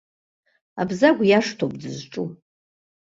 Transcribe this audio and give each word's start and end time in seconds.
Абзагә 0.81 1.23
иашҭоуп 1.27 1.73
дызҿу. 1.81 2.27